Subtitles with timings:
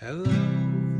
[0.00, 0.24] Hello,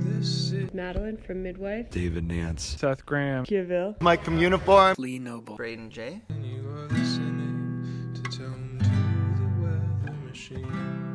[0.00, 1.88] this is Madeline from Midwife.
[1.88, 2.76] David Nance.
[2.78, 3.46] Seth Graham.
[3.46, 3.98] Kiville.
[4.02, 4.94] Mike from Uniform.
[4.98, 5.56] Lee Noble.
[5.56, 6.20] Braden J.
[6.28, 11.09] and you are listening to Tome to the Weather Machine.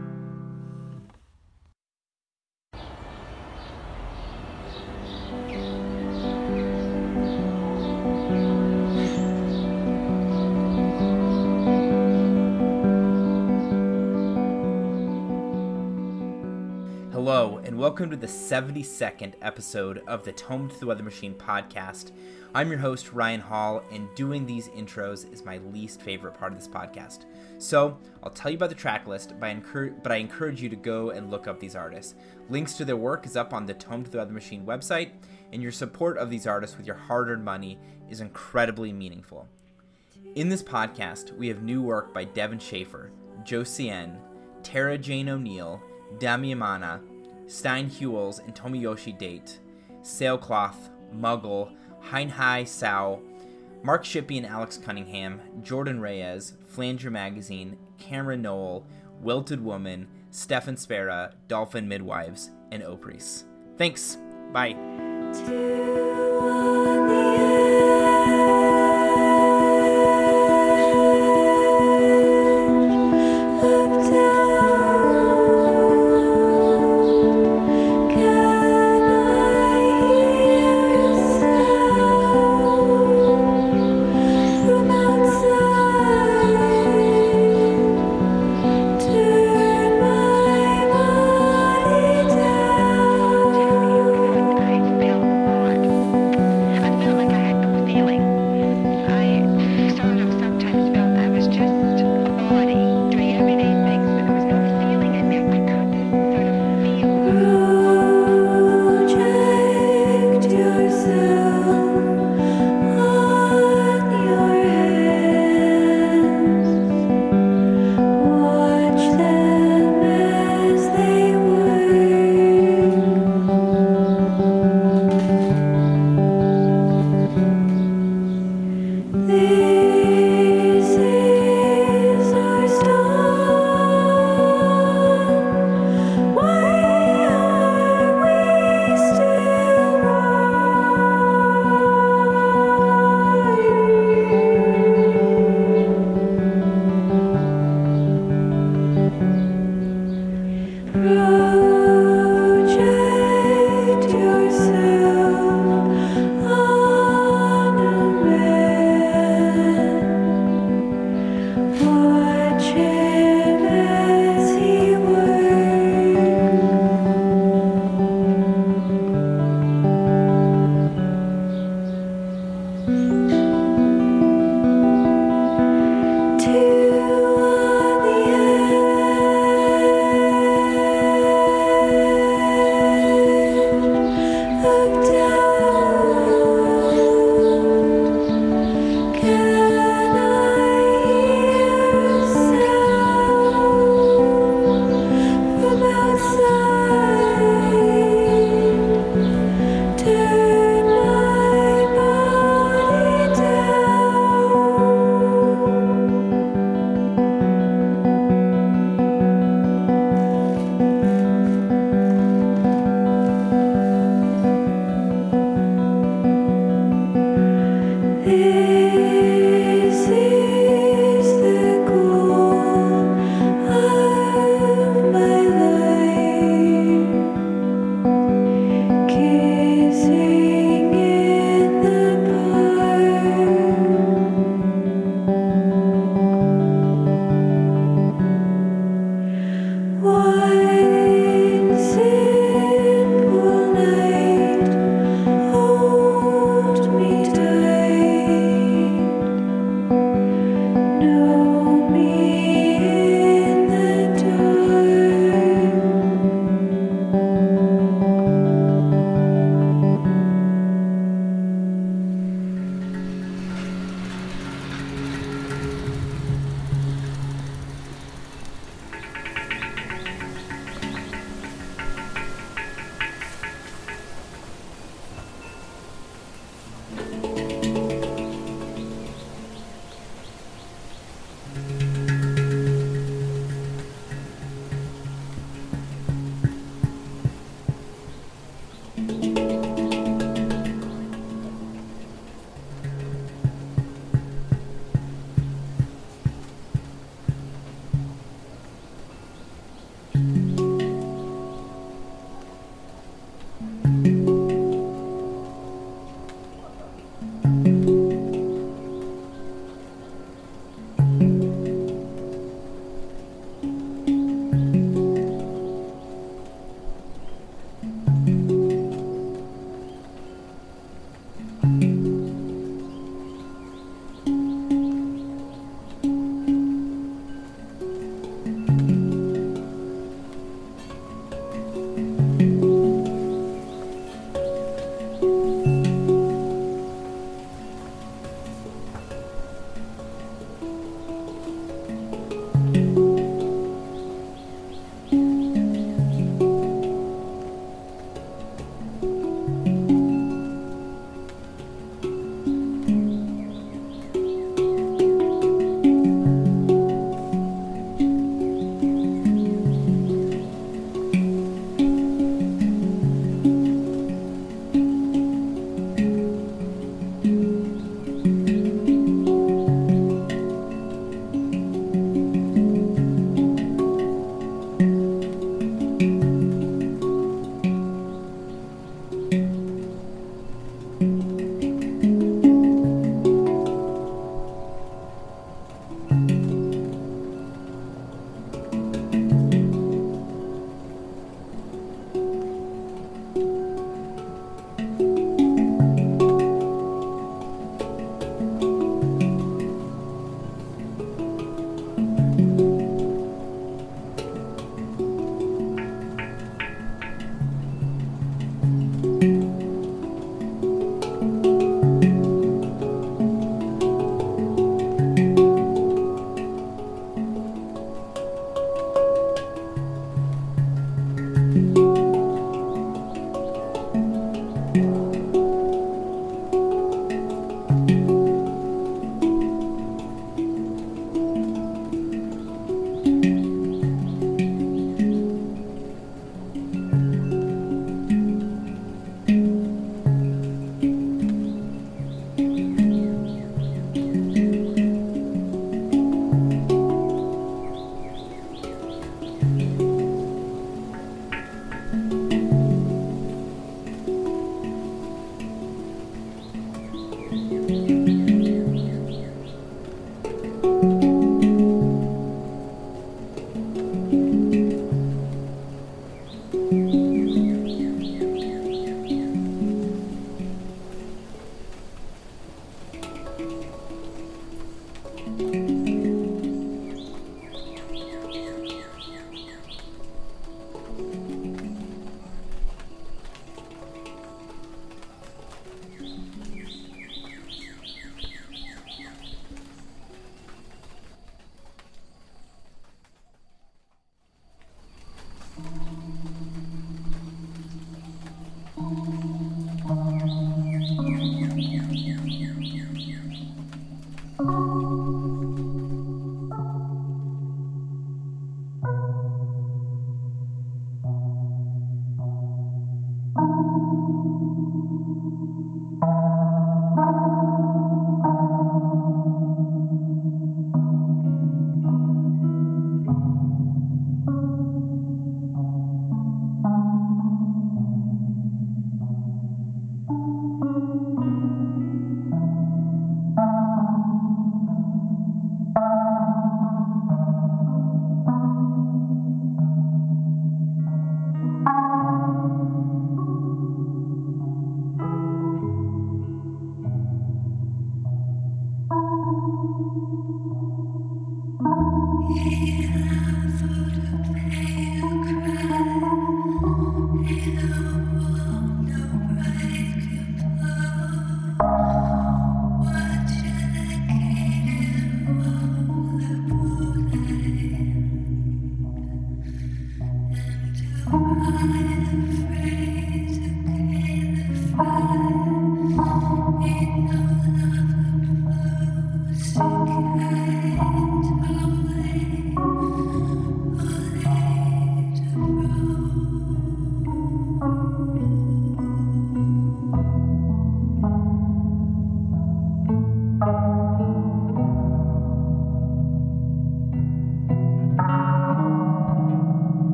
[17.96, 22.12] Welcome to the 72nd episode of the Tome to the Weather Machine podcast.
[22.54, 26.60] I'm your host, Ryan Hall, and doing these intros is my least favorite part of
[26.60, 27.24] this podcast.
[27.58, 30.68] So, I'll tell you about the track list, but I, encourage, but I encourage you
[30.68, 32.16] to go and look up these artists.
[32.50, 35.12] Links to their work is up on the Tome to the Weather Machine website,
[35.54, 39.48] and your support of these artists with your hard earned money is incredibly meaningful.
[40.36, 43.12] In this podcast, we have new work by Devin Shaffer,
[43.46, 44.18] Joe Cien,
[44.64, 45.82] Tara Jane O'Neil,
[46.18, 47.00] Dami Amana,
[47.48, 49.60] Stijn Huwels and Tomoyoshi Date,
[50.02, 51.72] Sailcloth, Muggle,
[52.04, 53.22] Hyunhye Seo,
[53.84, 58.84] Mark Shippy and Alex Cunningham, Jordan Reyes, Flanger Magazine, Cameron Knowler,
[59.22, 63.44] Wilted Woman, Stefan Spera, Dolphin Midwives, and Opris.
[63.78, 64.18] Thanks.
[64.52, 64.76] Bye.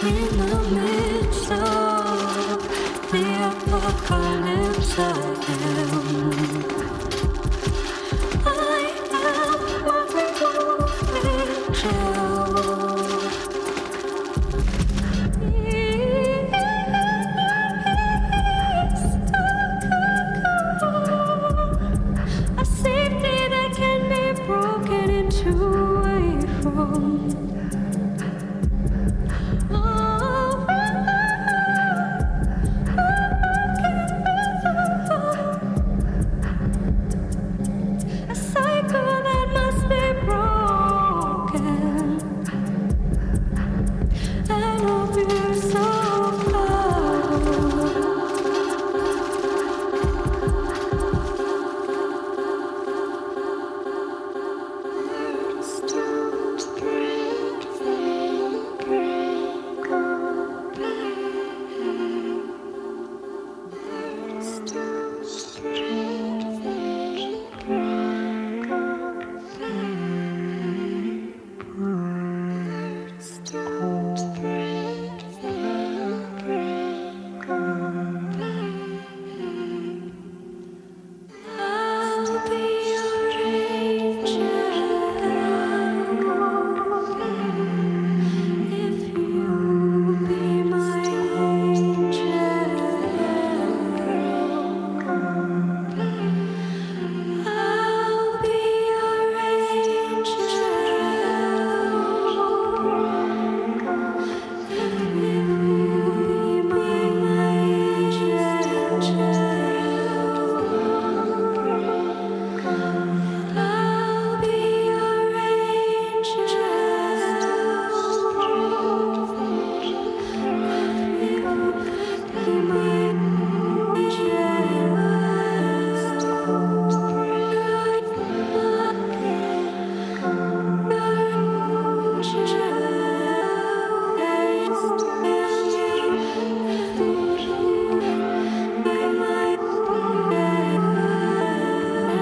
[0.00, 0.60] In the
[1.50, 2.62] of
[3.42, 5.87] apocalypse again.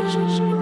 [0.06, 0.55] Shh, shh.